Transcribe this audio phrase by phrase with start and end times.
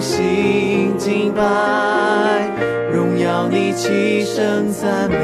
[0.00, 1.42] 心敬拜，
[2.92, 5.16] 荣耀你，齐声赞美。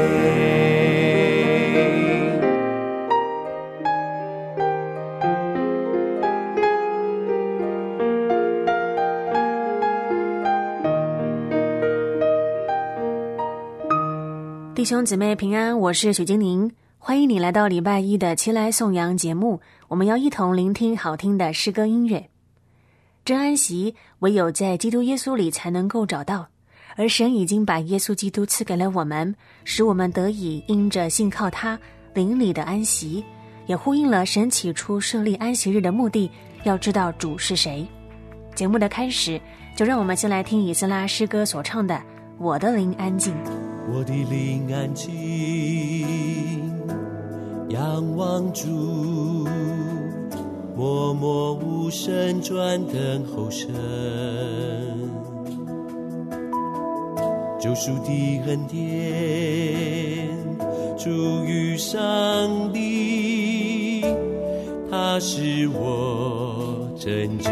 [14.75, 19.59] 弟兄姊妹平安，我是许金宁，欢迎你来到礼拜一的齐来颂扬节目。
[19.87, 22.29] 我们要一同聆听好听的诗歌音乐。
[23.25, 26.47] 真安息唯有在基督耶稣里才能够找到，
[26.95, 31.79] 而神已经把耶稣基督赐给了我们，使我们得以因着信靠他
[32.13, 33.25] 灵里的安息，
[33.65, 36.29] 也呼应了神起初设立安息日的目的。
[36.65, 37.83] 要知道主是谁。
[38.53, 39.41] 节目的开始，
[39.75, 41.95] 就让我们先来听以斯拉诗歌所唱的
[42.37, 43.33] 《我的灵安静》。
[43.91, 45.09] 我的灵安静，
[47.69, 49.47] 仰望主，
[50.75, 53.69] 默默无声转等候神。
[57.57, 58.77] 救赎的恩典，
[60.97, 61.09] 出
[61.45, 61.97] 于上
[62.73, 64.01] 帝，
[64.91, 67.49] 他是我拯救。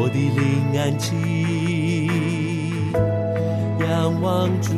[0.00, 1.12] 我的灵安静，
[3.80, 4.74] 仰望主，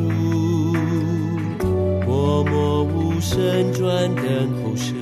[2.05, 4.25] 默默无声转等
[4.63, 4.95] 候神。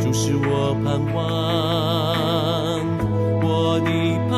[0.00, 1.20] 主是我盼望，
[3.42, 3.90] 我的
[4.30, 4.32] 盼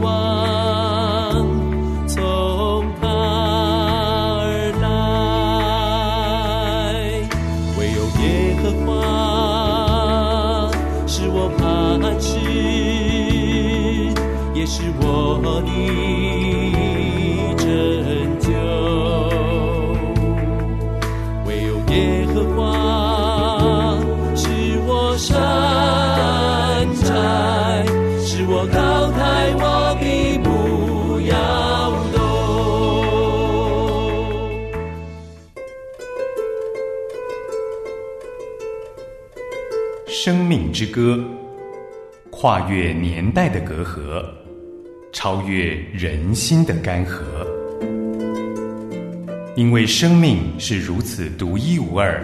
[0.00, 0.08] 望，
[2.08, 2.18] 从
[3.00, 3.06] 他
[4.40, 4.42] 而
[4.80, 4.88] 来，
[7.78, 8.24] 唯有耶
[8.62, 8.88] 和华
[11.06, 11.60] 是我磐
[12.18, 12.38] 石，
[14.54, 15.04] 也是我
[15.66, 15.70] 的
[40.80, 41.22] 之歌，
[42.30, 44.24] 跨越年代的隔阂，
[45.12, 47.20] 超越人心的干涸。
[49.56, 52.18] 因为生命是如此独一无二，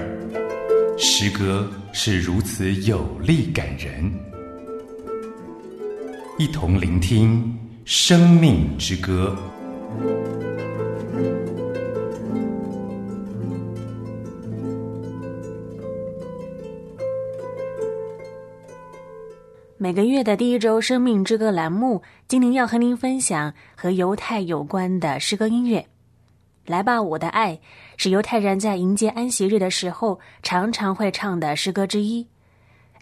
[0.97, 4.11] 诗歌是如此有力感人。
[6.39, 7.45] 一同聆听
[7.85, 9.37] 《生命之歌》。
[19.87, 25.87] 每个月的第一周《生命之歌》栏目，今天要和您分享和犹太有关的诗歌音乐。
[26.65, 27.61] 来吧，我的爱，
[27.97, 32.27] 是犹太人在迎接安息日的时候常常会唱的诗歌之一。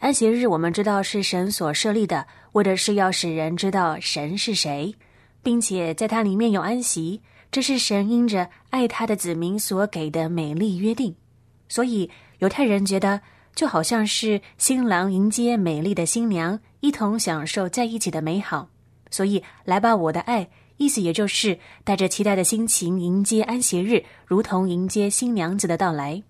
[0.01, 4.95] 安息日我们知道是神所设立的，为的是要使人知道神是谁，
[5.43, 11.17] 并且在它里面有安息，这是神因着爱他的子民所给的美丽约定。
[11.67, 13.23] 所以犹太人觉得。
[13.55, 18.69] 就好像是新郎迎接美丽的新娘，一同享受在一起的美好。
[19.11, 26.23] 所以，来吧，我的爱，意思也就是带着期待的心情迎接安息日，如同迎接新娘子的到来。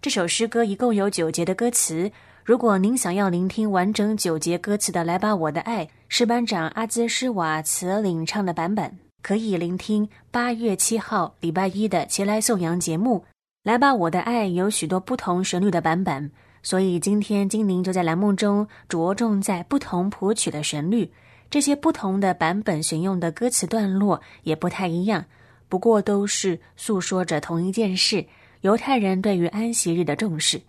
[0.00, 2.12] 这首诗歌一共有九节的歌词。
[2.44, 13.24] 如果您想要聆听完整九节歌词的《来吧，我的爱》，是班长阿兹施瓦茨领唱的版本，可以聆听八月七号礼拜一的前来颂扬节目。
[13.64, 16.30] 来吧，我的爱有许多不同旋律的版本。
[16.62, 21.10] 所以今天精灵就在栏目中着重在不同谱曲的旋律，
[21.50, 25.24] 这些不同的版本选用的歌词段落也不太一样，
[25.68, 28.26] 不过都是诉说着同一件事：
[28.60, 30.60] 犹太人对于安息日的重视。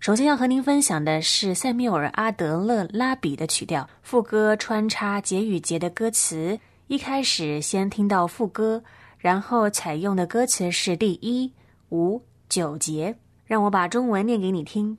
[0.00, 6.58] 首先要和您分享的是塞缪尔·阿德勒拉比的曲调，副歌穿插节与节的歌词。
[6.88, 8.82] 一开始先听到副歌，
[9.16, 11.50] 然后采用的歌词是第一、
[11.90, 13.16] 五、九节。
[13.46, 14.98] 让我把中文念给你听。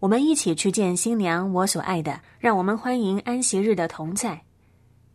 [0.00, 2.20] 我们一起去见新娘，我所爱的。
[2.38, 4.40] 让我们欢迎安息日的同在，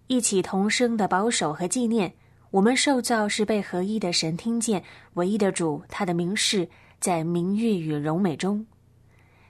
[0.05, 2.13] 一起同声的保守和纪念。
[2.51, 4.83] 我们受造是被合一的神听见，
[5.15, 8.63] 唯一的主，他的名是在名誉与荣美中。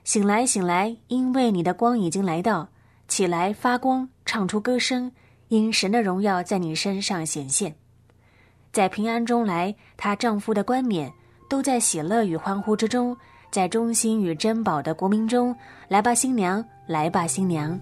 [0.04, 2.70] 醒来，醒来，因为你的光已经来到。
[3.06, 5.12] 起来，发光，唱出歌声，
[5.48, 7.76] 因神的荣耀在你身上显现。
[8.72, 11.12] 在平安中来，她丈夫的冠冕
[11.46, 13.14] 都在喜乐与欢呼之中，
[13.56, 15.56] 在忠心与珍宝的国民中，
[15.88, 17.80] 来吧，新娘，来吧，新娘。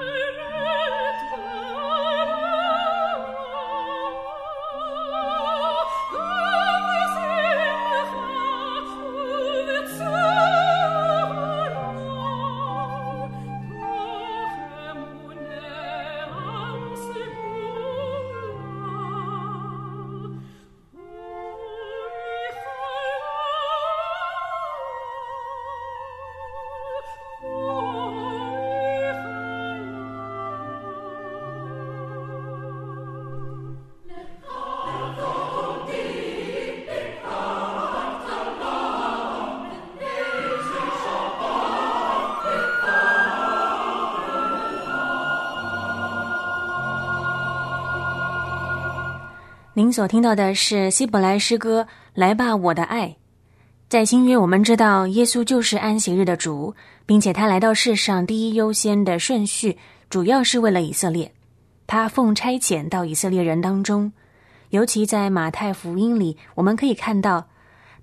[0.00, 0.69] Amen.
[49.90, 51.82] 您所听到的是希伯来诗歌
[52.14, 53.08] 《来吧，我的爱》。
[53.88, 56.72] 在新约，我们知道耶稣就是安息日的主，
[57.06, 59.76] 并且他来到世上第一优先的顺序，
[60.08, 61.32] 主要是为了以色列。
[61.88, 64.12] 他奉差遣到以色列人当中，
[64.68, 67.48] 尤其在马太福音里，我们可以看到，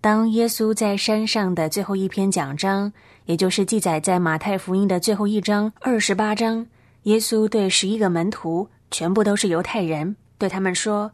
[0.01, 2.91] 当耶稣在山上的最后一篇讲章，
[3.23, 6.67] 也就是记载在马太福音的最后一章二十八章，
[7.03, 11.09] 耶稣对十一个门徒，全部都是犹太人，对他们说。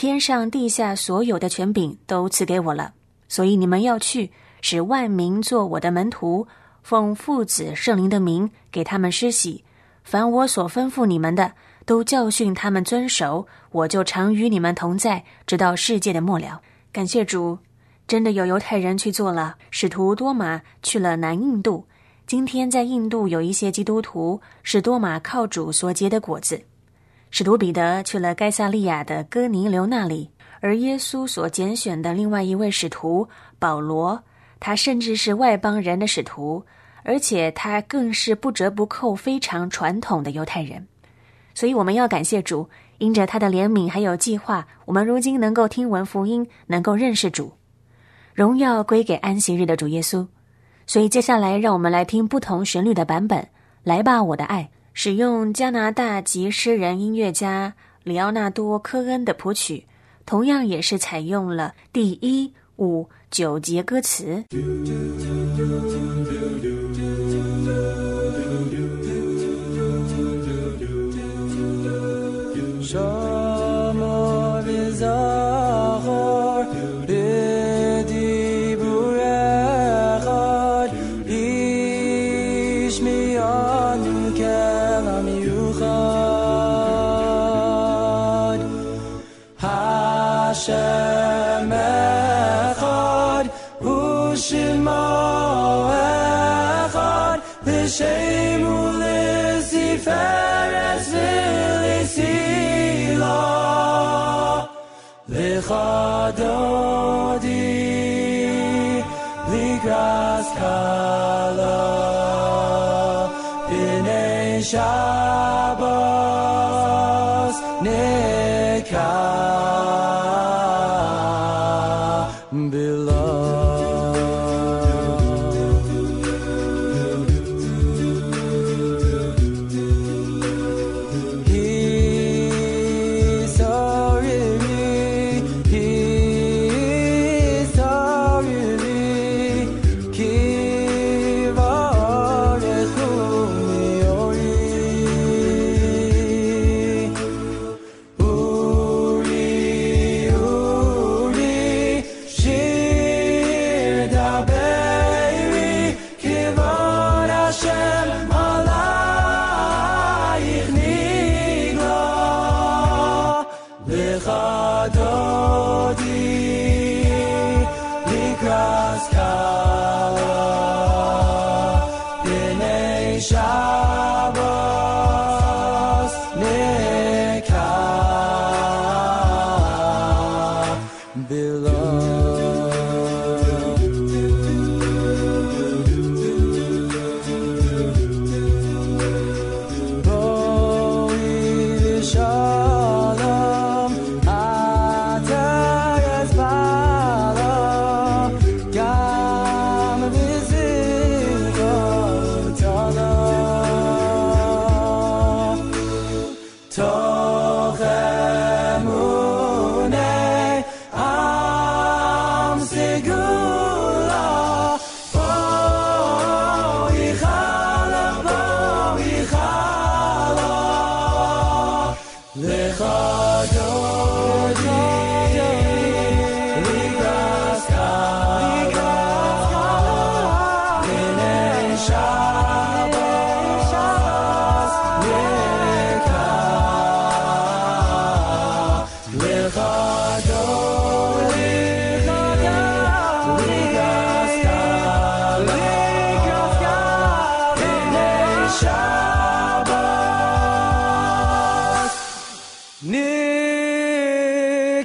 [0.00, 2.94] 天上地下所有的权柄都赐给我了，
[3.28, 4.30] 所以你们要去，
[4.62, 6.48] 使万民做我的门徒，
[6.82, 9.62] 奉父子圣灵的名给他们施洗。
[10.02, 11.52] 凡我所吩咐你们的，
[11.84, 13.46] 都教训他们遵守。
[13.72, 16.62] 我就常与你们同在，直到世界的末了。
[16.90, 17.58] 感谢主，
[18.08, 19.56] 真的有犹太人去做了。
[19.70, 21.84] 使徒多马去了南印度，
[22.26, 26.58] 今天在印度有一些基督徒是多马靠主所结的果子。
[27.30, 34.22] 使徒彼得去了该萨利亚的哥尼流那里，而耶稣所拣选的另外一位使徒保罗，
[34.58, 36.64] 他甚至是外邦人的使徒，
[37.04, 40.86] 而且他更是不折不扣非常传统的犹太人。
[41.54, 42.68] 所以我们要感谢主，
[42.98, 47.52] 因着他的怜悯还有计划，我们如今能够听闻福音，能够认识主，
[48.34, 50.26] 荣耀归给安息日的主耶稣。
[50.86, 53.46] 所以接下来，让我们来听不同旋律的版本。
[53.84, 54.68] 来吧，我的爱。
[54.92, 59.86] 使用加拿大籍诗人音乐家里奥纳多·科恩的谱曲，
[60.26, 64.44] 同样也是采用了第一、五、九节歌词。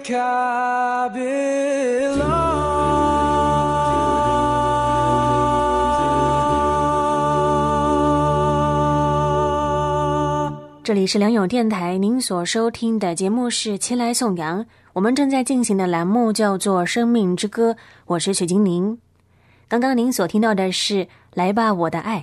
[0.07, 0.13] 这
[10.93, 14.61] 里是良友电台，您所收听的节目是《前来颂扬》，
[14.93, 17.71] 我们正在进行的栏目叫做《生命之歌》，
[18.05, 18.99] 我是雪精灵。
[19.67, 22.19] 刚刚您所听到的是《来吧，我的爱》。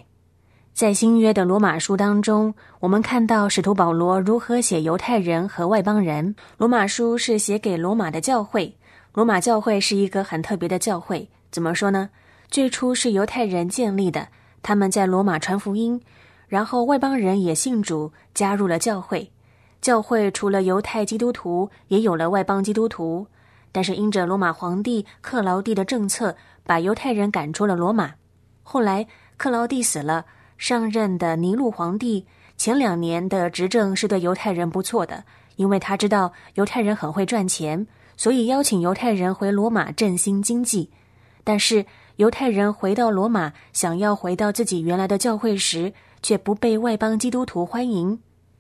[0.75, 6.35] 在新约的罗马书当中，我们看到使徒保罗如何写犹太人和外邦人。
[6.57, 8.75] 罗马书是写给罗马的教会，
[9.13, 11.29] 罗马教会是一个很特别的教会。
[11.51, 12.09] 怎么说呢？
[12.51, 14.27] 最初是犹太人建立的，
[14.63, 16.01] 他们在罗马传福音。
[16.49, 19.31] 然后外邦人也信主，加入了教会。
[19.83, 23.27] 教会除了犹太基督徒，也有了外邦基督徒。
[23.71, 28.15] 但是因着罗马皇帝克劳地的政策，把犹太人赶出了罗马。
[28.63, 30.25] 后来克劳地死了，
[30.63, 32.25] 上任的尼禄皇帝
[32.57, 35.25] 前两年的执政是对犹太人不错的，
[35.57, 37.85] 因为他知道犹太人很会赚钱，
[38.17, 40.89] 所以邀请犹太人回罗马振兴经济。
[41.43, 45.93] 但是犹太人回到罗马，想要回到自己原来的教会时，
[46.23, 48.17] 却不被外邦基督徒欢迎。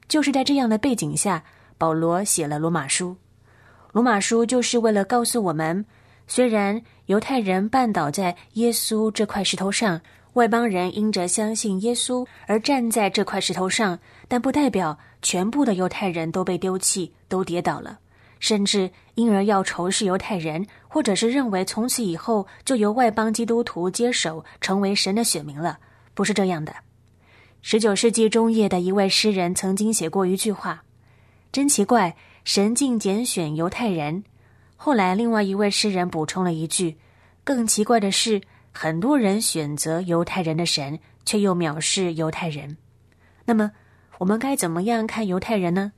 [0.09, 1.45] 就是在这样的背景下，
[1.79, 3.17] 保罗写了罗马书。
[3.93, 5.87] 罗马书就是为了告诉我们，
[6.27, 10.01] 虽然犹太人绊倒在耶稣这块石头上，
[10.35, 13.99] 外邦人因着相信耶稣而站在这块石头上，
[14.29, 17.99] 但不代表全部的犹太人都被丢弃、都跌倒了，
[18.41, 25.79] 甚至因而要仇视犹太人，或者是认为从此以后就由外邦基督徒接手，成为神的选民了。
[26.15, 26.75] 不是这样的。
[27.61, 30.83] 十九世纪中叶的一位诗人曾经写过一句话
[31.53, 34.25] ：“真奇怪，神竟拣选犹太人。”
[34.77, 36.97] 后来，另外一位诗人补充了一句
[37.45, 38.41] ：“更奇怪的是，
[38.73, 42.77] 很多人选择犹太人的神，却又藐视犹太人。”
[43.45, 43.73] 那么，
[44.19, 45.93] 我们该怎么样看犹太人呢？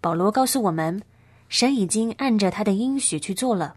[0.00, 1.02] 保罗告诉我们，
[1.48, 3.76] 神已经按着他的应许去做了。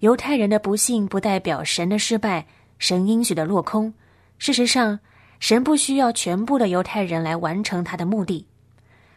[0.00, 2.46] 犹太人的不幸不代表神的失败，
[2.78, 3.94] 神应许的落空。
[4.38, 4.98] 事实上，
[5.40, 8.46] 神不需要全部的犹太人来完成他的目的。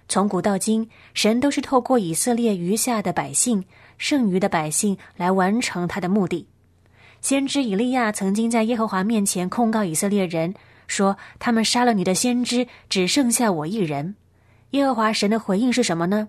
[0.08, 3.66] 从古到今，神都是透过以色列余下的百姓、
[3.98, 6.48] 剩余的百姓来完成他的目的。
[7.22, 10.54] 先知以利亚曾经在耶和华面前控告以色列人，
[10.88, 14.16] 说他们杀了你的先知，只剩下我一人。
[14.72, 16.28] 耶和华神的回应是什么呢？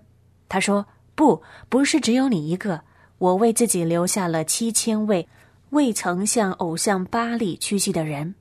[0.49, 2.81] 他说：“不，不是只有你一个，
[3.17, 5.27] 我为自己留下了七千位
[5.71, 8.33] 未曾向偶像巴利屈膝的人。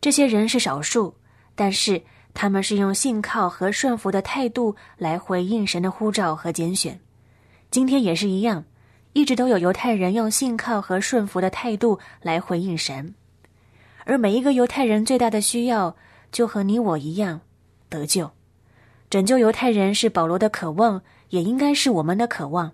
[0.00, 1.14] 这些人是少数，
[1.54, 2.02] 但是
[2.32, 7.00] 他们是用信靠和顺服的态度来回应神的呼召和拣选。
[7.70, 8.64] 今天也是一样，
[9.14, 13.14] 一直都有犹太人用信靠和顺服的态度来回应神。”
[14.04, 15.96] 而每一个犹太人最大的需要，
[16.30, 17.40] 就和你我一样，
[17.88, 18.30] 得救、
[19.08, 22.72] 拯救犹太人是保罗的渴望，也应该是我们的渴望。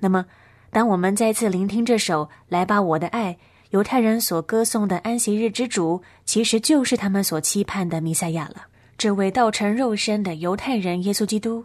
[0.00, 0.26] 那么，
[0.70, 3.32] 当我们再次聆听这首《来吧，我的爱》，
[3.70, 8.66] 犹太人所歌颂的安息日之主，其实就是他们所期盼的弥赛亚了。
[8.98, 11.64] 这位道成肉身的犹太人耶稣基督。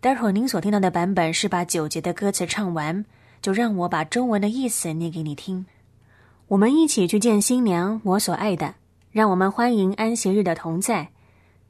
[0.00, 3.04] 待会儿您所听到的版本是把九节的歌词唱完，
[3.46, 5.64] 就让我把中文的意思念给你听。
[6.48, 8.74] 我们一起去见新娘，我所爱的。
[9.12, 11.12] 让我们欢迎安息日的同在，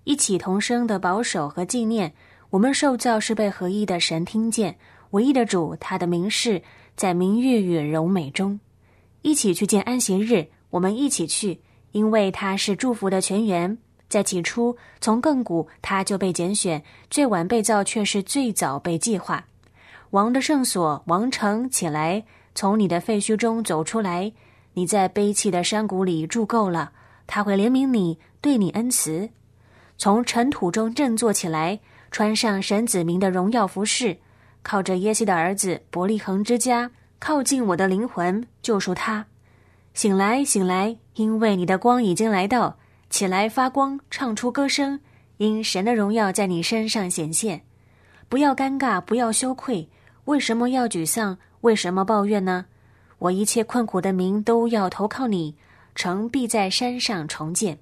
[0.05, 2.15] 一起同声的保守和纪念。
[2.49, 4.79] 我们受造是被合一的神听见，
[5.11, 6.63] 唯一的主，他的名是，
[6.97, 8.59] 在名誉与柔美中，
[9.21, 10.47] 一起去见安息日。
[10.71, 11.61] 我们一起去，
[11.93, 13.77] 因为他是祝福的泉源。
[14.09, 19.45] 在起初，从亘古他就被拣选，最晚被造却是最早被计划。
[20.11, 24.33] 王的圣所，王城起来，从你的废墟中走出来。
[24.75, 26.93] 你在悲泣的山谷里住够了，
[27.27, 29.31] 他会怜悯你，对你恩慈。
[29.99, 34.19] 从尘土中振作起来，穿上神子民的荣耀服饰，
[34.63, 39.27] 靠着耶西的儿子伯利恒之家，靠近我的灵魂，救赎他。
[39.95, 42.77] 醒来，醒来，因为你的光已经来到，
[43.09, 45.01] 起来发光，唱出歌声，
[45.39, 47.63] 因神的荣耀在你身上显现。
[48.29, 49.89] 不要尴尬，不要羞愧。
[50.27, 51.39] 为什么要沮丧？
[51.61, 52.67] 为什么抱怨呢？
[53.19, 55.55] 我一切困苦的民都要投靠你，
[55.95, 57.79] 城必在山上重建，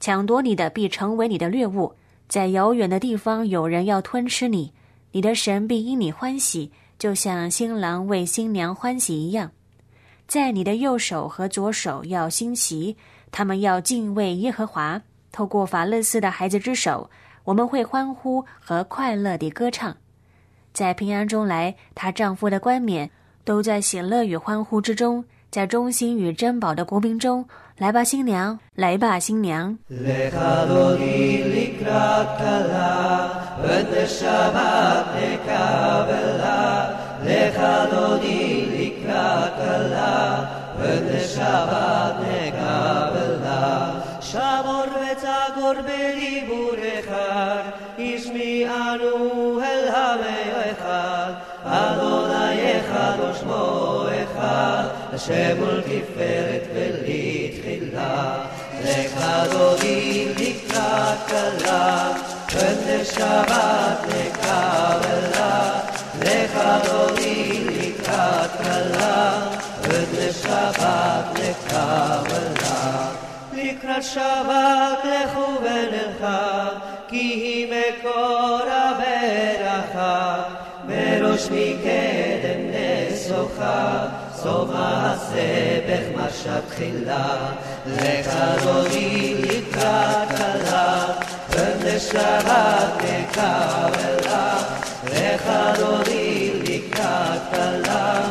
[0.00, 1.94] 抢夺你的必成为你的掠物，
[2.28, 4.72] 在遥远的地方有人要吞吃你，
[5.12, 9.50] 你的神必因你欢喜，就像新郎为新娘欢喜一样，
[10.26, 12.96] 在你的右手和左手要兴起，
[13.30, 15.00] 他们要敬畏耶和华。
[15.32, 17.08] 透过法勒斯的孩子之手，
[17.44, 19.96] 我们会欢呼和快乐地歌唱，
[20.72, 23.10] 在平安中来，她丈夫的冠冕
[23.44, 27.44] 都在喜乐与欢呼之中，在忠心与珍宝的国宾中。
[27.76, 29.78] 来吧，新娘，来吧，新娘。
[55.09, 58.37] אחד, השם ולתפארת ולתחילה.
[58.83, 62.11] לך דודי לקראת כלה,
[62.55, 65.79] ונשבת לקבלה.
[66.21, 69.41] לך דודי לקראת כלה,
[69.81, 73.09] ונשבת לקבלה.
[73.53, 76.67] לקראת שבת לכו ונלכה,
[77.07, 80.43] כי היא מקור הברכה.
[80.87, 84.07] מראש מקדם נסוכה,
[84.42, 87.36] סוף מעשה בחמשת תחילה.
[87.86, 91.04] לך אדוני לקראת כלה,
[91.50, 94.56] ונשבת נקבלה.
[95.04, 98.22] לך אדוני לקראת כלה,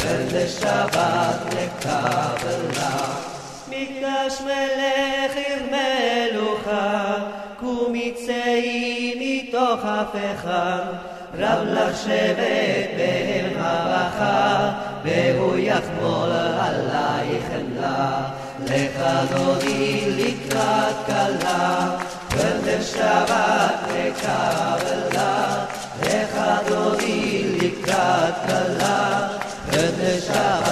[0.00, 2.96] ונשבת נקבלה.
[3.68, 7.14] מקדש מלך עיר מלוכה,
[7.60, 10.80] קומי צאי מתוך הפכה.
[11.38, 14.72] רב לך שבט בהמה בכה,
[15.04, 18.22] והוא יחמול עלייך חמלה.
[18.64, 21.96] לך דודי לקראת כלה,
[22.30, 25.64] ונשבת לקבלה.
[26.02, 29.28] לך דודי לקראת כלה,
[29.66, 30.65] ונשבת לקבלה.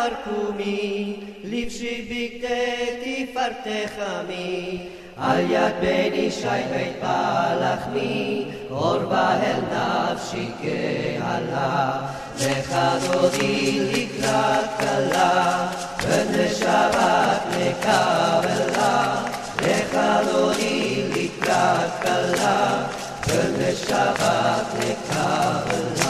[0.00, 4.78] מעפר קומי, לבשי בגדי תפארתך עמי.
[5.16, 12.00] על יד בן ישי בית פלחמי, קורבה אל נפשי קהלה.
[12.40, 15.68] לך דודי לקראת כלה,
[16.02, 19.24] ונשבת לקבלה.
[19.62, 19.98] לך
[20.32, 22.86] דודי לקראת כלה,
[23.28, 26.09] ונשבת לקבלה.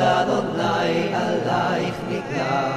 [0.00, 2.70] אדוני עלייך נקרא,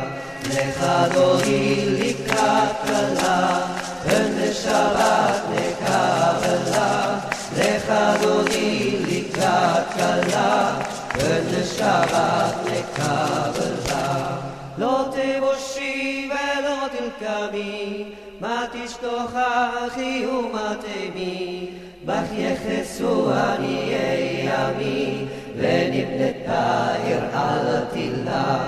[0.50, 3.60] לך אדוני לקראת כלה,
[4.04, 7.20] פן לשבת נקבלה,
[7.58, 14.38] לך אדוני לקראת כלה, פן לשבת נקבלה.
[14.78, 18.06] לא תבושי ולא תלקמי,
[18.40, 21.70] מה תשתוכחי ומה תמי,
[22.06, 25.26] בך יחסו עניי ימי.
[25.57, 28.59] ונבנתה עיר על תילה,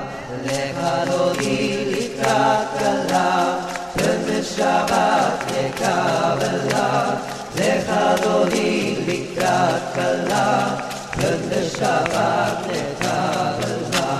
[0.44, 0.78] לך
[1.10, 3.58] לא היא לקראת כלה,
[3.96, 7.14] ובשבת לקבלה,
[7.56, 7.90] לך
[8.24, 10.76] לא היא לקראת כלה,
[11.18, 14.16] ובשבת לקבלה.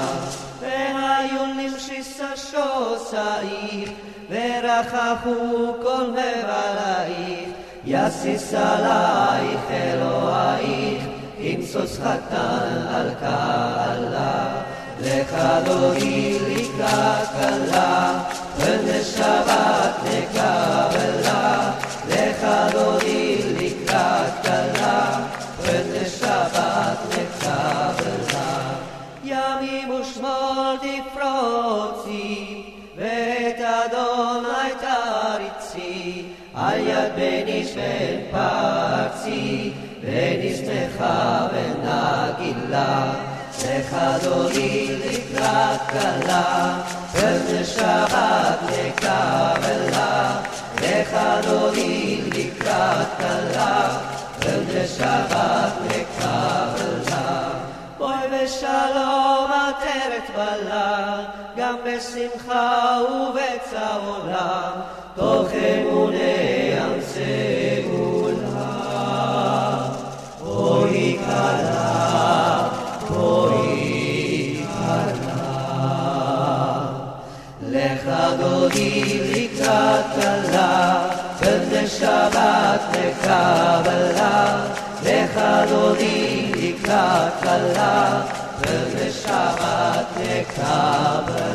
[0.60, 3.90] והיו נמשיסה שוסייך,
[4.30, 7.48] ורחפו כל מבלייך,
[7.84, 9.53] יסיס עלייך אלוהיך, ימסוס
[12.04, 14.60] חתן על קהלה.
[15.00, 15.34] לך
[15.66, 18.22] לא היא לקראת כלה,
[18.56, 21.70] ובשבת לקבלה.
[22.08, 25.26] לך לא היא לקראת כלה,
[25.62, 28.74] ובשבת לקבלה.
[29.24, 32.62] ימים ושמאל תפרוצי,
[32.96, 39.72] ואת אדוני תריצי, על יד בן איש בן פרצי,
[40.05, 43.13] ונשמחה ונגילה,
[43.63, 50.41] לחדוני לקראת כלה, פרט שבת לקבלה,
[50.81, 53.97] לחדוני לקראת כלה,
[54.39, 57.49] פרט שבת לקבלה.
[57.97, 61.19] בואי בשלום עטרת בלה,
[61.57, 64.71] גם בשמחה ובצר עולם,
[65.15, 66.04] תוכנו
[78.64, 84.66] דודי לקראת כלה, ובשבת לקבלה.
[85.02, 85.34] לך
[85.70, 88.22] דודי לקראת כלה,
[88.60, 91.50] ובשבת לקבלה.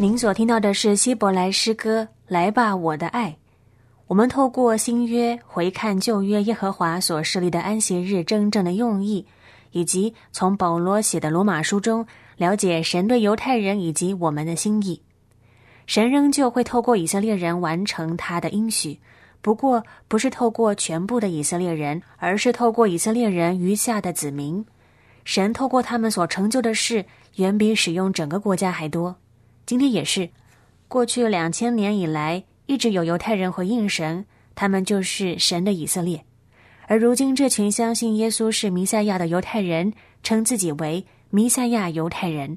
[0.00, 3.30] 您所听到的是希伯来诗歌《来吧，我的爱》。
[4.06, 9.26] 我们透过新约回看旧约耶和华所设立的安息日真正的用意，
[9.72, 12.06] 以及从保罗写的罗马书中
[12.37, 15.01] 了解神对犹太人以及我们的心意。
[15.85, 18.99] 神仍旧会透过以色列人完成他的应许，
[19.41, 24.65] 不过不是透过全部的以色列人，而是透过以色列人余下的子民。
[25.25, 29.15] 神透过他们所成就的事，远比使用整个国家还多。
[29.65, 30.29] 今天也是，
[30.87, 36.23] 过去两千年以来，一直有犹太人回应神，他们就是神的以色列。
[36.87, 42.55] 而如今，这群相信耶稣是弥赛亚的犹太人，称自己为弥赛亚犹太人。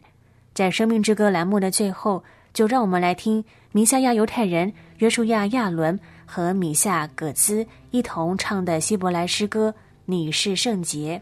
[0.52, 9.70] 在《生命之歌》栏目的最后，就让我们来听弥赛亚犹太人约书亚·亚伦和米夏·葛兹一同唱的希伯来诗歌
[10.04, 11.18] 《你是圣洁》。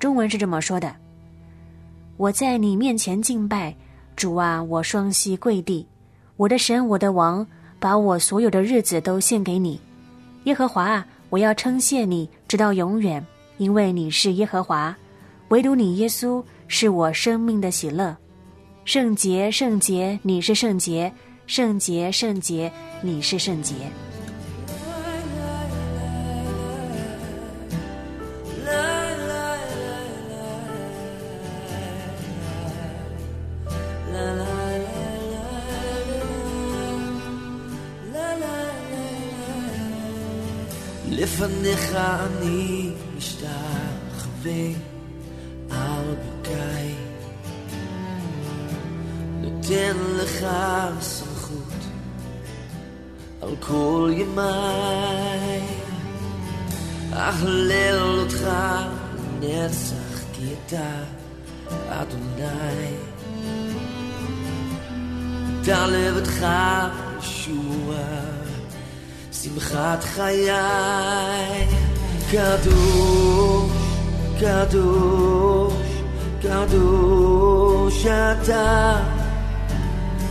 [0.00, 0.92] 中文是这么说的
[2.18, 3.72] ：“我在你面前敬拜。”
[4.16, 5.86] 主啊，我双膝跪地，
[6.36, 7.46] 我的神，我的王，
[7.78, 9.80] 把我所有的日子都献给你，
[10.46, 13.24] 耶和华啊，我要称谢你，直到永远，
[13.58, 14.92] 因为你是耶和华，
[15.50, 18.17] 唯独你耶稣是我生命的喜乐，
[18.85, 21.13] 圣洁，圣洁，你是圣洁，
[21.47, 22.71] 圣洁，圣洁，
[23.01, 23.73] 你是圣洁。
[41.09, 44.73] לפניך אני משתחווה
[49.67, 50.45] נותן לך
[51.01, 51.83] סמכות
[53.41, 55.61] על כל ימיי
[57.13, 58.47] אהלל אותך
[59.39, 60.89] נצח כי אתה
[61.89, 62.95] אדוני
[65.65, 66.45] דע לבדך
[67.19, 68.23] ישועה
[69.31, 70.51] שמחת חיי
[72.31, 73.71] קדוש,
[74.39, 75.73] קדוש,
[76.41, 79.16] קדוש אתה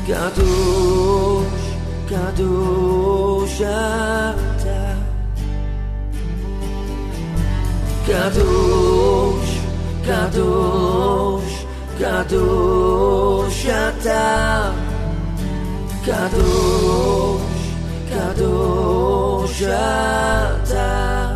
[0.08, 1.68] Kadosh,
[2.08, 4.96] Kadosh Ata
[8.08, 9.54] Kadosh,
[10.08, 11.56] Kadosh,
[12.00, 14.24] Kadosh Ata
[16.06, 17.44] Kadosh,
[18.10, 21.27] Kadosh Ata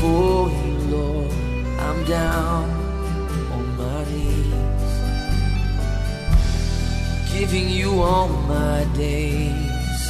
[0.00, 1.30] before you, Lord.
[1.78, 2.64] I'm down
[3.52, 4.92] on my knees,
[7.32, 10.00] giving you all my days,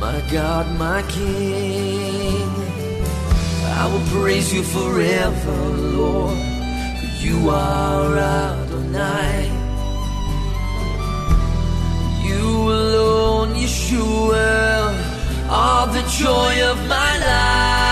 [0.00, 2.50] my God, my King.
[3.80, 5.58] I will praise you forever,
[6.00, 6.38] Lord,
[6.98, 9.48] for you are Adonai.
[12.26, 12.46] You
[12.80, 14.92] alone, Yeshua,
[15.48, 17.87] are the joy of my life.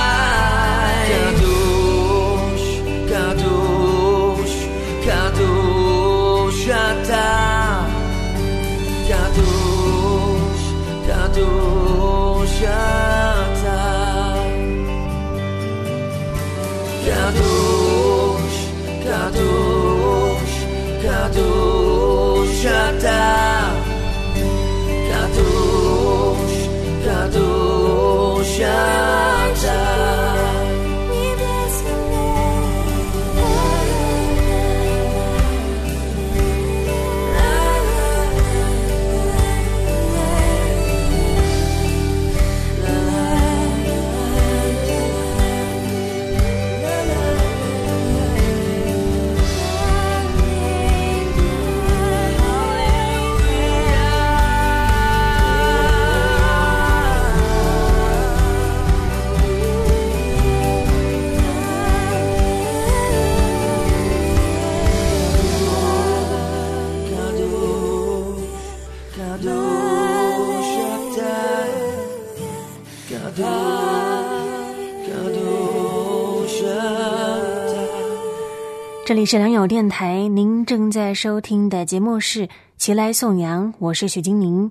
[79.17, 84.71] 这里是良友电台，您正在收听的节目是《齐来颂扬》，我是许金宁。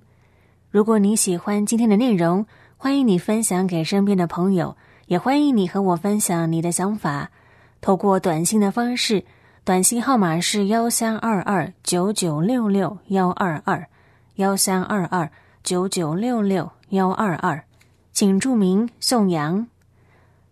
[0.69, 2.45] 如果你喜欢今天的内容，
[2.77, 4.77] 欢迎你分享给身边的朋友，
[5.07, 7.31] 也欢迎你和我分享你的想法，
[7.81, 9.25] 透过短信的方式，
[9.63, 13.87] 短信号码是幺三二二九九六六幺二二
[14.35, 15.27] 幺三二二
[15.63, 17.63] 九九六六幺二二，
[18.13, 19.65] 请注明颂扬。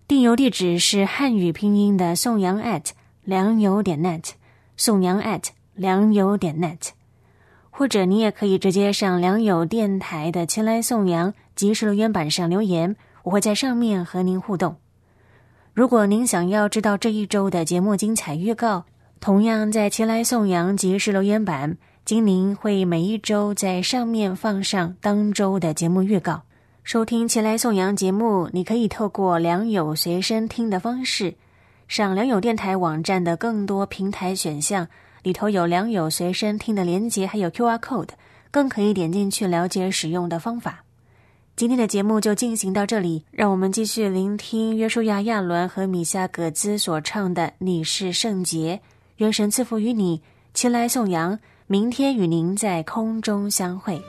[0.08, 2.90] 订邮地址是汉语拼音的颂扬 at
[3.24, 4.32] 良友点 net，
[4.76, 6.90] 颂扬 at 良友点 net，
[7.70, 14.76] 或者你也可以直接上良友电台的“前来颂扬”即时留言板上留言，我会在上面和您互动。
[15.74, 18.84] 如果您想要知道这一周的节目精彩预告，
[19.20, 26.42] 同样在“前来颂扬”即时留言板，精灵会每一周在上面放上当周的节目预告。
[26.84, 31.34] 收听《前来颂扬》节目，你可以透过良友随身听的方式，
[31.94, 34.88] 上良友电台网站的更多平台选项，
[35.22, 38.10] 里头有良友随身听的连接，还有 QR code，
[38.50, 40.86] 更可以点进去了解使用的方法。
[41.56, 48.82] 今天的节目就进行到这里，让我们继续聆听约书亚·亚伦和米夏·葛兹所唱的《你是圣洁》，
[49.18, 50.24] 愿神赐福于你。
[50.56, 54.02] 前来颂扬，明天与您在空中相会。